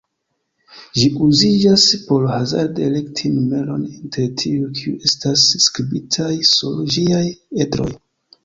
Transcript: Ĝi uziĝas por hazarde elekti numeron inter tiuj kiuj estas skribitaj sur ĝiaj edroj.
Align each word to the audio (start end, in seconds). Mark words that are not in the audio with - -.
Ĝi 0.99 1.03
uziĝas 1.25 1.83
por 2.07 2.25
hazarde 2.31 2.87
elekti 2.91 3.31
numeron 3.35 3.83
inter 3.91 4.33
tiuj 4.43 4.73
kiuj 4.81 4.97
estas 5.11 5.45
skribitaj 5.67 6.31
sur 6.55 6.81
ĝiaj 6.97 7.25
edroj. 7.69 7.91